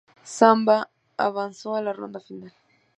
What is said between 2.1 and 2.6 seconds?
final.